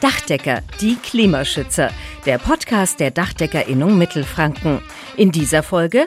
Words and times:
Dachdecker, 0.00 0.62
die 0.80 0.96
Klimaschützer. 0.96 1.90
Der 2.24 2.38
Podcast 2.38 3.00
der 3.00 3.10
Dachdeckerinnung 3.10 3.98
Mittelfranken. 3.98 4.80
In 5.18 5.30
dieser 5.30 5.62
Folge 5.62 6.06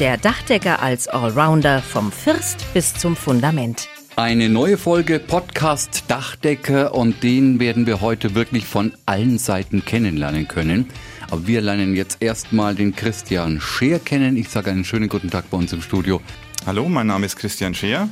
der 0.00 0.16
Dachdecker 0.16 0.82
als 0.82 1.06
Allrounder 1.06 1.80
vom 1.80 2.10
First 2.10 2.66
bis 2.74 2.94
zum 2.94 3.14
Fundament. 3.14 3.88
Eine 4.16 4.48
neue 4.48 4.76
Folge 4.76 5.20
Podcast 5.20 6.04
Dachdecker 6.08 6.94
und 6.94 7.22
den 7.22 7.60
werden 7.60 7.86
wir 7.86 8.00
heute 8.00 8.34
wirklich 8.34 8.66
von 8.66 8.92
allen 9.06 9.38
Seiten 9.38 9.84
kennenlernen 9.84 10.48
können. 10.48 10.88
Aber 11.30 11.46
wir 11.46 11.60
lernen 11.60 11.94
jetzt 11.94 12.20
erstmal 12.20 12.74
den 12.74 12.96
Christian 12.96 13.60
Scheer 13.60 14.00
kennen. 14.00 14.36
Ich 14.36 14.48
sage 14.48 14.72
einen 14.72 14.84
schönen 14.84 15.08
guten 15.08 15.30
Tag 15.30 15.48
bei 15.50 15.56
uns 15.56 15.72
im 15.72 15.80
Studio. 15.80 16.20
Hallo, 16.66 16.88
mein 16.88 17.06
Name 17.06 17.24
ist 17.26 17.36
Christian 17.36 17.72
Scheer. 17.72 18.08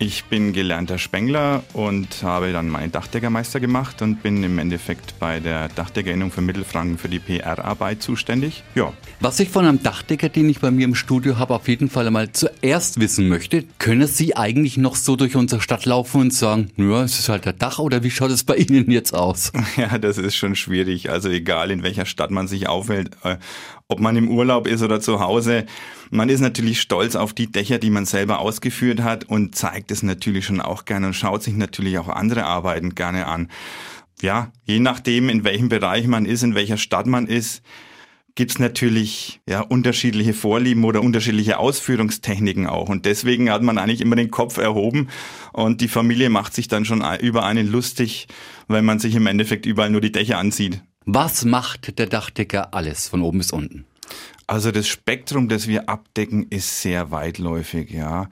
Ich 0.00 0.24
bin 0.24 0.52
gelernter 0.52 0.98
Spengler 0.98 1.62
und 1.72 2.24
habe 2.24 2.52
dann 2.52 2.68
meinen 2.68 2.90
Dachdeckermeister 2.90 3.60
gemacht 3.60 4.02
und 4.02 4.22
bin 4.24 4.42
im 4.42 4.58
Endeffekt 4.58 5.18
bei 5.20 5.38
der 5.38 5.68
Dachdeckerinnung 5.68 6.32
für 6.32 6.40
Mittelfranken 6.40 6.98
für 6.98 7.08
die 7.08 7.20
PR-Arbeit 7.20 8.02
zuständig. 8.02 8.64
Ja. 8.74 8.92
Was 9.20 9.38
ich 9.38 9.50
von 9.50 9.64
einem 9.64 9.82
Dachdecker, 9.82 10.28
den 10.28 10.48
ich 10.48 10.58
bei 10.58 10.72
mir 10.72 10.84
im 10.84 10.96
Studio 10.96 11.38
habe, 11.38 11.54
auf 11.54 11.68
jeden 11.68 11.88
Fall 11.88 12.08
einmal 12.08 12.32
zuerst 12.32 12.98
wissen 12.98 13.28
möchte, 13.28 13.64
können 13.78 14.08
Sie 14.08 14.36
eigentlich 14.36 14.76
noch 14.76 14.96
so 14.96 15.14
durch 15.14 15.36
unsere 15.36 15.60
Stadt 15.60 15.84
laufen 15.84 16.22
und 16.22 16.34
sagen, 16.34 16.70
ja, 16.76 17.04
es 17.04 17.20
ist 17.20 17.28
halt 17.28 17.44
der 17.44 17.52
Dach 17.52 17.78
oder 17.78 18.02
wie 18.02 18.10
schaut 18.10 18.32
es 18.32 18.42
bei 18.42 18.56
Ihnen 18.56 18.90
jetzt 18.90 19.14
aus? 19.14 19.52
Ja, 19.76 19.98
das 19.98 20.18
ist 20.18 20.36
schon 20.36 20.54
schwierig. 20.54 21.10
Also 21.10 21.28
egal 21.28 21.70
in 21.70 21.82
welcher 21.82 22.06
Stadt 22.06 22.30
man 22.30 22.46
sich 22.46 22.68
aufhält, 22.68 23.10
äh, 23.24 23.36
ob 23.88 24.00
man 24.00 24.16
im 24.16 24.30
Urlaub 24.30 24.66
ist 24.66 24.82
oder 24.82 25.00
zu 25.00 25.20
Hause, 25.20 25.66
man 26.10 26.28
ist 26.28 26.40
natürlich 26.40 26.80
stolz 26.80 27.16
auf 27.16 27.32
die 27.34 27.50
Dächer, 27.50 27.78
die 27.78 27.90
man 27.90 28.06
selber 28.06 28.38
ausgeführt 28.38 29.02
hat 29.02 29.24
und 29.24 29.54
zeigt 29.54 29.90
es 29.90 30.02
natürlich 30.02 30.46
schon 30.46 30.60
auch 30.60 30.84
gerne 30.84 31.08
und 31.08 31.14
schaut 31.14 31.42
sich 31.42 31.54
natürlich 31.54 31.98
auch 31.98 32.08
andere 32.08 32.44
Arbeiten 32.44 32.94
gerne 32.94 33.26
an. 33.26 33.48
Ja, 34.22 34.52
je 34.64 34.78
nachdem, 34.78 35.28
in 35.28 35.44
welchem 35.44 35.68
Bereich 35.68 36.06
man 36.06 36.24
ist, 36.24 36.42
in 36.42 36.54
welcher 36.54 36.78
Stadt 36.78 37.06
man 37.06 37.26
ist, 37.26 37.62
gibt's 38.36 38.58
natürlich 38.58 39.40
ja 39.48 39.60
unterschiedliche 39.60 40.34
Vorlieben 40.34 40.84
oder 40.84 41.02
unterschiedliche 41.02 41.58
Ausführungstechniken 41.58 42.66
auch. 42.66 42.88
Und 42.88 43.06
deswegen 43.06 43.50
hat 43.50 43.62
man 43.62 43.78
eigentlich 43.78 44.00
immer 44.00 44.16
den 44.16 44.30
Kopf 44.30 44.56
erhoben 44.56 45.08
und 45.52 45.80
die 45.80 45.88
Familie 45.88 46.30
macht 46.30 46.54
sich 46.54 46.68
dann 46.68 46.84
schon 46.84 47.04
über 47.20 47.44
einen 47.44 47.70
lustig, 47.70 48.26
weil 48.66 48.82
man 48.82 48.98
sich 48.98 49.14
im 49.14 49.26
Endeffekt 49.26 49.66
überall 49.66 49.90
nur 49.90 50.00
die 50.00 50.12
Dächer 50.12 50.38
ansieht. 50.38 50.82
Was 51.06 51.44
macht 51.44 51.98
der 51.98 52.06
Dachdecker 52.06 52.74
alles 52.74 53.08
von 53.08 53.22
oben 53.22 53.38
bis 53.38 53.52
unten? 53.52 53.84
Also 54.46 54.70
das 54.70 54.88
Spektrum, 54.88 55.48
das 55.48 55.68
wir 55.68 55.88
abdecken, 55.88 56.46
ist 56.50 56.82
sehr 56.82 57.10
weitläufig, 57.10 57.90
ja. 57.90 58.28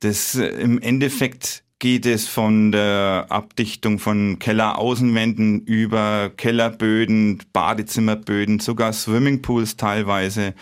Das 0.00 0.34
äh, 0.34 0.46
im 0.46 0.80
Endeffekt 0.80 1.64
geht 1.78 2.06
es 2.06 2.28
von 2.28 2.70
der 2.70 3.26
Abdichtung 3.28 3.98
von 3.98 4.38
Kelleraußenwänden 4.38 5.62
über 5.62 6.30
Kellerböden, 6.36 7.42
Badezimmerböden, 7.52 8.60
sogar 8.60 8.92
Swimmingpools 8.92 9.76
teilweise, 9.76 10.54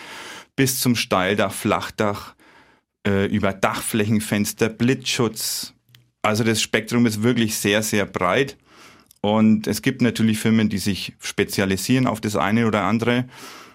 bis 0.57 0.81
zum 0.81 0.97
Steildach, 0.97 1.53
Flachdach, 1.53 2.35
äh, 3.07 3.27
über 3.27 3.53
Dachflächenfenster, 3.53 4.69
Blitzschutz. 4.69 5.75
Also 6.23 6.45
das 6.45 6.63
Spektrum 6.63 7.07
ist 7.07 7.23
wirklich 7.23 7.57
sehr, 7.57 7.83
sehr 7.83 8.07
breit. 8.07 8.57
Und 9.23 9.67
es 9.67 9.83
gibt 9.83 10.03
natürlich 10.03 10.39
Firmen, 10.39 10.69
die 10.69 10.79
sich 10.79 11.15
spezialisieren 11.21 12.07
auf 12.07 12.21
das 12.21 12.37
eine 12.37 12.67
oder 12.67 12.83
andere. 12.83 13.27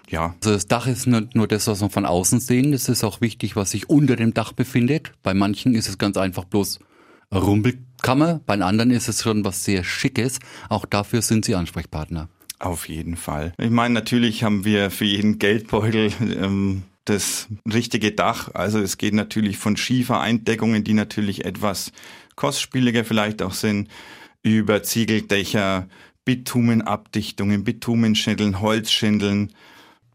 Ja. 0.08 0.34
Also 0.40 0.54
das 0.54 0.66
Dach 0.66 0.86
ist 0.86 1.06
nicht 1.06 1.34
nur 1.34 1.48
das, 1.48 1.66
was 1.66 1.80
man 1.80 1.90
von 1.90 2.06
außen 2.06 2.40
sehen. 2.40 2.72
Es 2.72 2.88
ist 2.88 3.04
auch 3.04 3.20
wichtig, 3.20 3.56
was 3.56 3.72
sich 3.72 3.88
unter 3.88 4.16
dem 4.16 4.34
Dach 4.34 4.52
befindet. 4.52 5.12
Bei 5.22 5.34
manchen 5.34 5.74
ist 5.74 5.88
es 5.88 5.98
ganz 5.98 6.16
einfach 6.16 6.44
bloß 6.44 6.80
Rumpelkammer. 7.32 8.40
Bei 8.46 8.54
anderen 8.54 8.90
ist 8.90 9.08
es 9.08 9.22
schon 9.22 9.44
was 9.44 9.64
sehr 9.64 9.84
Schickes. 9.84 10.38
Auch 10.68 10.84
dafür 10.84 11.22
sind 11.22 11.44
Sie 11.44 11.54
Ansprechpartner. 11.54 12.28
Auf 12.58 12.88
jeden 12.88 13.16
Fall. 13.16 13.52
Ich 13.58 13.70
meine, 13.70 13.94
natürlich 13.94 14.42
haben 14.42 14.64
wir 14.64 14.90
für 14.90 15.04
jeden 15.04 15.38
Geldbeutel 15.38 16.12
ähm, 16.20 16.84
das 17.04 17.48
richtige 17.70 18.12
Dach. 18.12 18.50
Also 18.54 18.78
es 18.80 18.96
geht 18.96 19.14
natürlich 19.14 19.58
von 19.58 19.76
Schiefereindeckungen, 19.76 20.82
die 20.82 20.94
natürlich 20.94 21.44
etwas 21.44 21.92
kostspieliger 22.34 23.04
vielleicht 23.04 23.42
auch 23.42 23.52
sind, 23.52 23.88
über 24.46 24.84
Ziegeldächer, 24.84 25.88
Bitumenabdichtungen, 26.24 27.64
Bitumenschindeln, 27.64 28.60
Holzschindeln. 28.60 29.52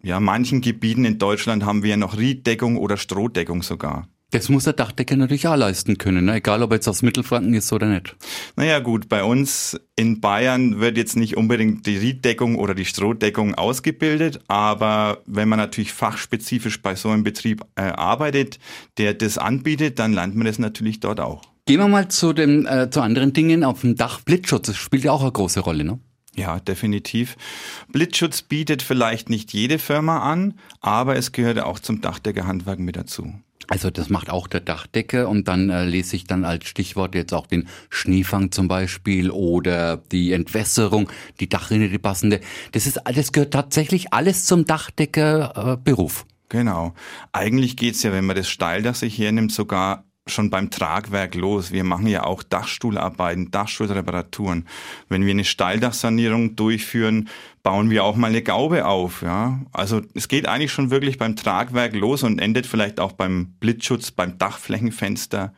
Ja, 0.02 0.20
manchen 0.20 0.62
Gebieten 0.62 1.04
in 1.04 1.20
Deutschland 1.20 1.66
haben 1.66 1.84
wir 1.84 1.98
noch 1.98 2.18
Rieddeckung 2.18 2.78
oder 2.78 2.96
Strohdeckung 2.96 3.62
sogar. 3.62 4.08
Das 4.32 4.48
muss 4.48 4.64
der 4.64 4.72
Dachdecker 4.72 5.18
natürlich 5.18 5.46
auch 5.50 5.58
leisten 5.58 5.98
können, 5.98 6.24
ne? 6.24 6.36
egal 6.36 6.64
ob 6.64 6.72
er 6.72 6.76
jetzt 6.76 6.88
aus 6.88 7.02
Mittelfranken 7.02 7.54
ist 7.54 7.74
oder 7.74 7.88
nicht. 7.88 8.16
Naja 8.56 8.80
gut, 8.80 9.10
bei 9.10 9.26
uns 9.26 9.78
in 9.98 10.22
Bayern 10.22 10.80
wird 10.80 10.96
jetzt 10.96 11.18
nicht 11.18 11.36
unbedingt 11.36 11.86
die 11.86 11.98
Rieddeckung 11.98 12.56
oder 12.56 12.74
die 12.74 12.86
Strohdeckung 12.86 13.56
ausgebildet, 13.56 14.40
aber 14.48 15.22
wenn 15.26 15.50
man 15.50 15.60
natürlich 15.60 15.92
fachspezifisch 15.92 16.82
bei 16.82 16.96
so 16.96 17.10
einem 17.10 17.24
Betrieb 17.24 17.66
äh, 17.76 17.82
arbeitet, 17.82 18.60
der 18.98 19.14
das 19.14 19.38
anbietet, 19.38 20.00
dann 20.00 20.14
lernt 20.14 20.36
man 20.36 20.48
das 20.48 20.60
natürlich 20.60 21.02
dort 21.02 21.20
auch. 21.20 21.51
Gehen 21.66 21.80
wir 21.80 21.88
mal 21.88 22.08
zu, 22.08 22.34
den, 22.34 22.66
äh, 22.66 22.90
zu 22.90 23.02
anderen 23.02 23.34
Dingen 23.34 23.64
auf 23.64 23.82
dem 23.82 23.96
Dach. 23.96 24.22
Blitzschutz 24.22 24.68
das 24.68 24.78
spielt 24.78 25.04
ja 25.04 25.12
auch 25.12 25.22
eine 25.22 25.32
große 25.32 25.60
Rolle, 25.60 25.84
ne? 25.84 26.00
Ja, 26.36 26.60
definitiv. 26.60 27.36
Blitzschutz 27.90 28.42
bietet 28.42 28.82
vielleicht 28.82 29.30
nicht 29.30 29.54
jede 29.54 29.80
Firma 29.80 30.20
an, 30.20 30.54
aber 30.80 31.18
es 31.18 31.34
gehört 31.34 31.60
auch 31.60 31.80
zum 31.80 32.02
Dachdeckerhandwerk 32.02 32.80
mit 32.80 32.96
dazu. 32.96 33.34
Also 33.68 33.90
das 33.90 34.10
macht 34.10 34.30
auch 34.30 34.48
der 34.48 34.60
Dachdecke 34.60 35.28
und 35.28 35.48
dann 35.48 35.70
äh, 35.70 35.86
lese 35.86 36.16
ich 36.16 36.26
dann 36.26 36.46
als 36.46 36.68
Stichwort 36.68 37.16
jetzt 37.16 37.34
auch 37.34 37.48
den 37.48 37.68
Schneefang 37.90 38.52
zum 38.52 38.68
Beispiel 38.68 39.30
oder 39.30 39.98
die 39.98 40.34
Entwässerung, 40.34 41.10
die 41.40 41.48
Dachrinne, 41.48 41.90
die 41.90 41.98
passende. 41.98 42.42
Das 42.72 42.88
ist, 42.88 43.00
das 43.04 43.32
gehört 43.32 43.54
tatsächlich 43.54 44.14
alles 44.14 44.46
zum 44.46 44.66
Dachdeckerberuf. 44.66 46.26
Äh, 46.28 46.34
genau. 46.50 46.94
Eigentlich 47.32 47.78
geht's 47.78 48.04
ja, 48.04 48.12
wenn 48.12 48.26
man 48.26 48.36
das 48.36 48.50
Steildach 48.50 48.96
sich 48.96 49.18
hernimmt, 49.18 49.52
sogar 49.52 50.06
schon 50.32 50.50
beim 50.50 50.70
Tragwerk 50.70 51.36
los. 51.36 51.72
Wir 51.72 51.84
machen 51.84 52.08
ja 52.08 52.24
auch 52.24 52.44
Dachstuhlarbeiten, 52.44 53.52
Dachstuhlreparaturen. 53.52 54.68
Wenn 55.10 55.26
wir 55.26 55.32
eine 55.32 55.44
Steildachsanierung 55.44 56.56
durchführen, 56.56 57.30
bauen 57.64 57.90
wir 57.90 58.04
auch 58.04 58.16
mal 58.16 58.28
eine 58.28 58.42
Gaube 58.42 58.86
auf. 58.86 59.22
Ja? 59.22 59.60
Also 59.72 60.02
es 60.14 60.28
geht 60.28 60.48
eigentlich 60.48 60.72
schon 60.72 60.92
wirklich 60.92 61.18
beim 61.18 61.36
Tragwerk 61.36 61.94
los 61.94 62.24
und 62.24 62.40
endet 62.40 62.66
vielleicht 62.66 63.00
auch 63.00 63.12
beim 63.12 63.54
Blitzschutz, 63.60 64.12
beim 64.12 64.38
Dachflächenfenster 64.38 65.54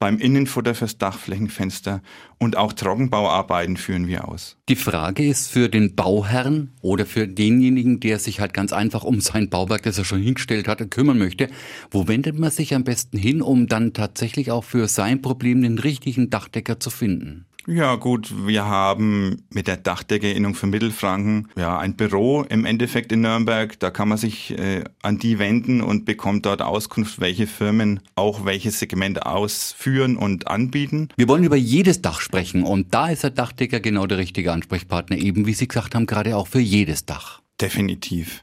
beim 0.00 0.18
Innenfutter 0.18 0.74
fürs 0.74 0.96
Dachflächenfenster 0.96 2.02
und 2.38 2.56
auch 2.56 2.72
Trockenbauarbeiten 2.72 3.76
führen 3.76 4.08
wir 4.08 4.26
aus. 4.26 4.56
Die 4.70 4.74
Frage 4.74 5.28
ist 5.28 5.52
für 5.52 5.68
den 5.68 5.94
Bauherrn 5.94 6.72
oder 6.80 7.04
für 7.04 7.28
denjenigen, 7.28 8.00
der 8.00 8.18
sich 8.18 8.40
halt 8.40 8.54
ganz 8.54 8.72
einfach 8.72 9.04
um 9.04 9.20
sein 9.20 9.50
Bauwerk, 9.50 9.82
das 9.82 9.98
er 9.98 10.06
schon 10.06 10.22
hingestellt 10.22 10.68
hat, 10.68 10.90
kümmern 10.90 11.18
möchte, 11.18 11.50
wo 11.90 12.08
wendet 12.08 12.38
man 12.38 12.50
sich 12.50 12.74
am 12.74 12.82
besten 12.82 13.18
hin, 13.18 13.42
um 13.42 13.66
dann 13.66 13.92
tatsächlich 13.92 14.50
auch 14.50 14.64
für 14.64 14.88
sein 14.88 15.20
Problem 15.20 15.60
den 15.60 15.78
richtigen 15.78 16.30
Dachdecker 16.30 16.80
zu 16.80 16.88
finden? 16.88 17.44
Ja 17.72 17.94
gut, 17.94 18.34
wir 18.48 18.64
haben 18.64 19.44
mit 19.50 19.68
der 19.68 19.76
Dachdeckerinnung 19.76 20.56
für 20.56 20.66
Mittelfranken 20.66 21.50
ja 21.56 21.78
ein 21.78 21.94
Büro 21.94 22.42
im 22.42 22.64
Endeffekt 22.64 23.12
in 23.12 23.20
Nürnberg. 23.20 23.78
Da 23.78 23.92
kann 23.92 24.08
man 24.08 24.18
sich 24.18 24.58
äh, 24.58 24.82
an 25.02 25.20
die 25.20 25.38
wenden 25.38 25.80
und 25.80 26.04
bekommt 26.04 26.46
dort 26.46 26.62
Auskunft, 26.62 27.20
welche 27.20 27.46
Firmen 27.46 28.00
auch 28.16 28.44
welches 28.44 28.80
Segment 28.80 29.24
ausführen 29.24 30.16
und 30.16 30.48
anbieten. 30.48 31.10
Wir 31.16 31.28
wollen 31.28 31.44
über 31.44 31.54
jedes 31.54 32.02
Dach 32.02 32.20
sprechen 32.20 32.64
und 32.64 32.92
da 32.92 33.08
ist 33.08 33.22
der 33.22 33.30
Dachdecker 33.30 33.78
genau 33.78 34.08
der 34.08 34.18
richtige 34.18 34.50
Ansprechpartner, 34.50 35.18
eben 35.18 35.46
wie 35.46 35.54
Sie 35.54 35.68
gesagt 35.68 35.94
haben, 35.94 36.06
gerade 36.06 36.36
auch 36.36 36.48
für 36.48 36.58
jedes 36.58 37.06
Dach. 37.06 37.40
Definitiv. 37.60 38.42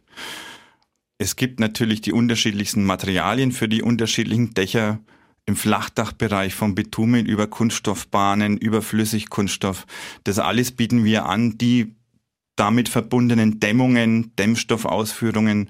Es 1.17 1.35
gibt 1.35 1.59
natürlich 1.59 1.99
die 1.99 2.13
unterschiedlichsten 2.13 2.85
Materialien 2.85 3.51
für 3.51 3.67
die 3.67 3.81
unterschiedlichen 3.81 4.53
Dächer 4.53 4.99
im 5.47 5.55
Flachdachbereich 5.55 6.53
vom 6.53 6.75
Bitumen 6.75 7.25
über 7.25 7.47
Kunststoffbahnen, 7.47 8.57
über 8.57 8.81
Flüssigkunststoff. 8.81 9.87
Das 10.25 10.39
alles 10.39 10.73
bieten 10.73 11.05
wir 11.05 11.25
an, 11.25 11.57
die 11.57 11.95
damit 12.57 12.89
verbundenen 12.89 13.59
Dämmungen, 13.59 14.35
Dämmstoffausführungen, 14.35 15.69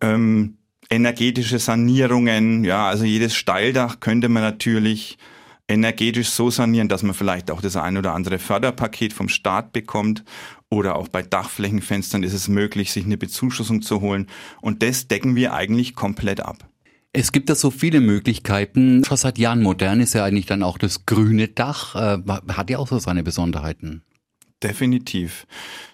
ähm, 0.00 0.58
energetische 0.90 1.58
Sanierungen, 1.58 2.62
ja, 2.64 2.86
also 2.86 3.04
jedes 3.04 3.34
Steildach 3.34 4.00
könnte 4.00 4.28
man 4.28 4.42
natürlich 4.42 5.18
energetisch 5.66 6.28
so 6.28 6.50
sanieren, 6.50 6.88
dass 6.88 7.02
man 7.02 7.14
vielleicht 7.14 7.50
auch 7.50 7.62
das 7.62 7.76
ein 7.76 7.96
oder 7.96 8.14
andere 8.14 8.38
Förderpaket 8.38 9.12
vom 9.12 9.28
Staat 9.28 9.72
bekommt 9.72 10.22
oder 10.68 10.94
auch 10.96 11.08
bei 11.08 11.22
Dachflächenfenstern 11.22 12.22
ist 12.22 12.34
es 12.34 12.48
möglich, 12.48 12.92
sich 12.92 13.06
eine 13.06 13.16
Bezuschussung 13.16 13.82
zu 13.82 14.02
holen 14.02 14.28
und 14.60 14.82
das 14.82 15.08
decken 15.08 15.36
wir 15.36 15.54
eigentlich 15.54 15.94
komplett 15.94 16.40
ab. 16.40 16.68
Es 17.16 17.30
gibt 17.30 17.48
da 17.48 17.54
so 17.54 17.70
viele 17.70 18.00
Möglichkeiten. 18.00 19.04
Schon 19.04 19.16
seit 19.16 19.38
Jahren 19.38 19.62
modern 19.62 20.00
ist 20.00 20.14
ja 20.14 20.24
eigentlich 20.24 20.46
dann 20.46 20.64
auch 20.64 20.78
das 20.78 21.06
grüne 21.06 21.46
Dach. 21.46 21.94
Äh, 21.94 22.18
hat 22.48 22.70
ja 22.70 22.78
auch 22.78 22.88
so 22.88 22.98
seine 22.98 23.22
Besonderheiten. 23.22 24.02
Definitiv. 24.64 25.46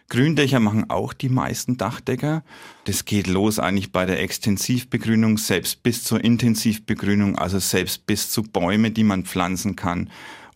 Gründächer 0.08 0.60
machen 0.60 0.88
auch 0.88 1.12
die 1.12 1.28
meisten 1.28 1.76
Dachdecker. 1.76 2.42
Das 2.84 3.04
geht 3.04 3.26
los 3.26 3.58
eigentlich 3.58 3.92
bei 3.92 4.06
der 4.06 4.22
Extensivbegrünung, 4.22 5.36
selbst 5.36 5.82
bis 5.82 6.04
zur 6.04 6.24
Intensivbegrünung, 6.24 7.36
also 7.36 7.58
selbst 7.58 8.06
bis 8.06 8.30
zu 8.30 8.42
Bäume, 8.42 8.90
die 8.90 9.04
man 9.04 9.24
pflanzen 9.26 9.76
kann. 9.76 10.08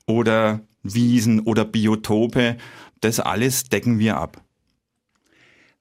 Oder 0.07 0.61
Wiesen 0.83 1.41
oder 1.41 1.67
Biotope, 1.67 2.57
Das 3.01 3.21
alles 3.21 3.65
decken 3.65 3.99
wir 3.99 4.17
ab. 4.17 4.44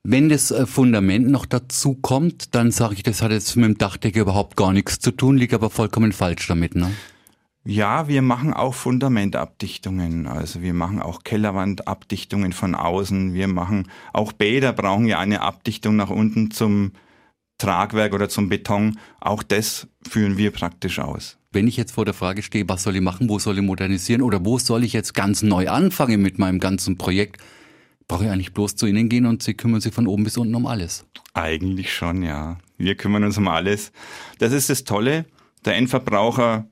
Wenn 0.05 0.27
das 0.27 0.51
äh, 0.51 0.65
Fundament 0.65 1.29
noch 1.29 1.45
dazu 1.45 1.95
kommt, 1.95 2.55
dann 2.55 2.71
sage 2.71 2.95
ich, 2.95 3.03
das 3.03 3.21
hat 3.21 3.31
jetzt 3.31 3.55
mit 3.55 3.63
dem 3.65 3.77
Dachdecker 3.77 4.19
überhaupt 4.19 4.57
gar 4.57 4.73
nichts 4.73 4.99
zu 4.99 5.11
tun, 5.11 5.37
liegt 5.37 5.53
aber 5.53 5.69
vollkommen 5.69 6.11
falsch 6.11 6.45
damit, 6.47 6.75
ne? 6.75 6.91
Ja, 7.63 8.09
wir 8.09 8.21
machen 8.21 8.53
auch 8.53 8.73
Fundamentabdichtungen. 8.73 10.27
Also 10.27 10.61
wir 10.61 10.73
machen 10.73 11.01
auch 11.01 11.23
Kellerwandabdichtungen 11.23 12.51
von 12.51 12.75
außen. 12.75 13.33
Wir 13.33 13.47
machen 13.47 13.89
auch 14.11 14.33
Bäder 14.33 14.73
brauchen 14.73 15.05
ja 15.05 15.19
eine 15.19 15.39
Abdichtung 15.39 15.95
nach 15.95 16.09
unten 16.09 16.51
zum 16.51 16.91
Tragwerk 17.57 18.13
oder 18.13 18.27
zum 18.27 18.49
Beton. 18.49 18.99
Auch 19.21 19.41
das 19.43 19.87
führen 20.05 20.35
wir 20.37 20.51
praktisch 20.51 20.99
aus. 20.99 21.37
Wenn 21.53 21.69
ich 21.69 21.77
jetzt 21.77 21.93
vor 21.93 22.03
der 22.03 22.13
Frage 22.13 22.41
stehe, 22.41 22.67
was 22.67 22.83
soll 22.83 22.97
ich 22.97 23.01
machen, 23.01 23.29
wo 23.29 23.39
soll 23.39 23.57
ich 23.57 23.63
modernisieren 23.63 24.21
oder 24.21 24.43
wo 24.43 24.59
soll 24.59 24.83
ich 24.83 24.91
jetzt 24.91 25.13
ganz 25.13 25.41
neu 25.41 25.69
anfangen 25.69 26.21
mit 26.21 26.39
meinem 26.39 26.59
ganzen 26.59 26.97
Projekt, 26.97 27.41
brauche 28.07 28.25
ich 28.25 28.29
eigentlich 28.29 28.53
bloß 28.53 28.75
zu 28.75 28.85
Ihnen 28.85 29.09
gehen 29.09 29.25
und 29.25 29.43
Sie 29.43 29.53
kümmern 29.53 29.81
sich 29.81 29.93
von 29.93 30.07
oben 30.07 30.23
bis 30.23 30.37
unten 30.37 30.55
um 30.55 30.65
alles. 30.65 31.05
Eigentlich 31.33 31.93
schon, 31.93 32.23
ja. 32.23 32.57
Wir 32.77 32.95
kümmern 32.95 33.23
uns 33.23 33.37
um 33.37 33.47
alles. 33.47 33.91
Das 34.39 34.51
ist 34.51 34.69
das 34.69 34.83
Tolle. 34.83 35.25
Der 35.65 35.75
Endverbraucher 35.75 36.67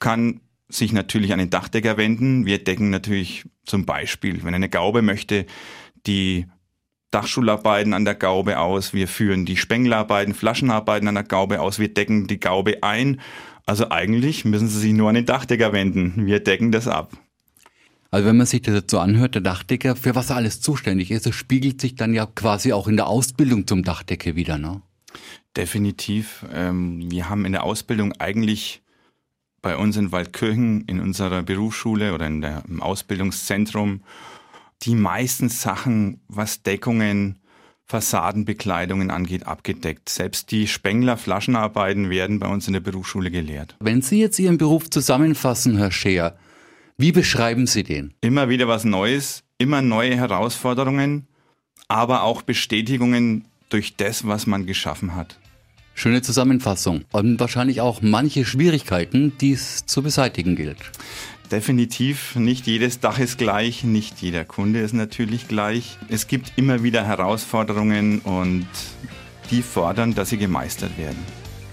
kann 0.00 0.40
sich 0.68 0.92
natürlich 0.92 1.32
an 1.32 1.38
den 1.38 1.50
Dachdecker 1.50 1.96
wenden. 1.96 2.46
Wir 2.46 2.62
decken 2.62 2.90
natürlich 2.90 3.46
zum 3.64 3.86
Beispiel, 3.86 4.44
wenn 4.44 4.54
eine 4.54 4.68
Gaube 4.68 5.02
möchte, 5.02 5.46
die 6.06 6.46
Dachschularbeiten 7.10 7.94
an 7.94 8.04
der 8.04 8.14
Gaube 8.14 8.58
aus. 8.58 8.92
Wir 8.92 9.08
führen 9.08 9.46
die 9.46 9.56
Spenglerarbeiten, 9.56 10.34
Flaschenarbeiten 10.34 11.08
an 11.08 11.14
der 11.14 11.24
Gaube 11.24 11.60
aus. 11.60 11.78
Wir 11.78 11.92
decken 11.92 12.26
die 12.26 12.38
Gaube 12.38 12.82
ein. 12.82 13.20
Also 13.64 13.90
eigentlich 13.90 14.44
müssen 14.44 14.68
Sie 14.68 14.78
sich 14.78 14.92
nur 14.92 15.08
an 15.08 15.14
den 15.14 15.26
Dachdecker 15.26 15.72
wenden. 15.72 16.26
Wir 16.26 16.40
decken 16.40 16.70
das 16.70 16.86
ab. 16.86 17.12
Also 18.10 18.26
wenn 18.26 18.36
man 18.36 18.46
sich 18.46 18.62
das 18.62 18.74
jetzt 18.74 18.90
so 18.90 18.98
anhört, 19.00 19.34
der 19.34 19.42
Dachdecker, 19.42 19.94
für 19.94 20.14
was 20.14 20.30
er 20.30 20.36
alles 20.36 20.60
zuständig 20.60 21.10
ist, 21.10 21.26
das 21.26 21.34
spiegelt 21.34 21.80
sich 21.80 21.94
dann 21.94 22.14
ja 22.14 22.26
quasi 22.26 22.72
auch 22.72 22.88
in 22.88 22.96
der 22.96 23.06
Ausbildung 23.06 23.66
zum 23.66 23.82
Dachdecker 23.82 24.34
wieder, 24.34 24.56
ne? 24.56 24.80
Definitiv. 25.56 26.46
Ähm, 26.52 27.10
wir 27.10 27.28
haben 27.28 27.44
in 27.44 27.52
der 27.52 27.64
Ausbildung 27.64 28.12
eigentlich 28.18 28.82
bei 29.60 29.76
uns 29.76 29.96
in 29.96 30.12
Waldkirchen 30.12 30.82
in 30.82 31.00
unserer 31.00 31.42
Berufsschule 31.42 32.14
oder 32.14 32.26
in 32.26 32.40
der, 32.40 32.62
im 32.68 32.82
Ausbildungszentrum 32.82 34.02
die 34.82 34.94
meisten 34.94 35.48
Sachen, 35.48 36.20
was 36.28 36.62
Deckungen, 36.62 37.40
Fassadenbekleidungen 37.84 39.10
angeht, 39.10 39.46
abgedeckt. 39.46 40.08
Selbst 40.08 40.50
die 40.50 40.68
Spengler 40.68 41.16
Flaschenarbeiten 41.16 42.10
werden 42.10 42.38
bei 42.38 42.46
uns 42.46 42.66
in 42.66 42.74
der 42.74 42.80
Berufsschule 42.80 43.30
gelehrt. 43.30 43.76
Wenn 43.80 44.02
Sie 44.02 44.20
jetzt 44.20 44.38
Ihren 44.38 44.58
Beruf 44.58 44.88
zusammenfassen, 44.90 45.76
Herr 45.78 45.90
Scheer, 45.90 46.38
wie 47.00 47.12
beschreiben 47.12 47.68
Sie 47.68 47.84
den? 47.84 48.12
Immer 48.20 48.48
wieder 48.48 48.66
was 48.66 48.82
Neues, 48.82 49.44
immer 49.56 49.82
neue 49.82 50.16
Herausforderungen, 50.16 51.28
aber 51.86 52.24
auch 52.24 52.42
Bestätigungen 52.42 53.44
durch 53.68 53.94
das, 53.96 54.26
was 54.26 54.48
man 54.48 54.66
geschaffen 54.66 55.14
hat. 55.14 55.38
Schöne 55.94 56.22
Zusammenfassung. 56.22 57.04
Und 57.12 57.38
wahrscheinlich 57.38 57.80
auch 57.80 58.02
manche 58.02 58.44
Schwierigkeiten, 58.44 59.32
die 59.40 59.52
es 59.52 59.86
zu 59.86 60.02
beseitigen 60.02 60.56
gilt. 60.56 60.78
Definitiv, 61.52 62.34
nicht 62.34 62.66
jedes 62.66 62.98
Dach 62.98 63.20
ist 63.20 63.38
gleich, 63.38 63.84
nicht 63.84 64.20
jeder 64.20 64.44
Kunde 64.44 64.80
ist 64.80 64.92
natürlich 64.92 65.46
gleich. 65.46 65.98
Es 66.08 66.26
gibt 66.26 66.52
immer 66.56 66.82
wieder 66.82 67.06
Herausforderungen 67.06 68.18
und 68.20 68.66
die 69.52 69.62
fordern, 69.62 70.16
dass 70.16 70.30
sie 70.30 70.36
gemeistert 70.36 70.98
werden. 70.98 71.18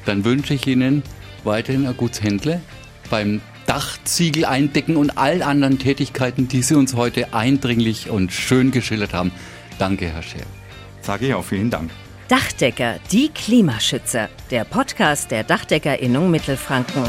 Dann 0.06 0.24
wünsche 0.24 0.54
ich 0.54 0.68
Ihnen 0.68 1.02
weiterhin 1.44 1.88
ein 1.88 1.98
gutes 1.98 2.22
Händle 2.22 2.62
beim 3.10 3.42
Dachziegel 3.66 4.46
eindecken 4.46 4.96
und 4.96 5.18
allen 5.18 5.42
anderen 5.42 5.80
Tätigkeiten, 5.80 6.48
die 6.48 6.62
Sie 6.62 6.76
uns 6.76 6.96
heute 6.96 7.34
eindringlich 7.34 8.10
und 8.10 8.32
schön 8.32 8.72
geschildert 8.72 9.14
haben. 9.14 9.32
Danke, 9.80 10.08
Herr 10.08 10.24
Scher. 10.24 10.46
Sage 11.02 11.28
ich 11.28 11.34
auch 11.34 11.46
vielen 11.46 11.70
Dank. 11.70 11.92
Dachdecker, 12.28 12.96
die 13.12 13.30
Klimaschützer. 13.30 14.30
Der 14.50 14.64
Podcast 14.64 15.30
der 15.30 15.44
Dachdeckerinnung 15.44 16.32
Mittelfranken. 16.32 17.04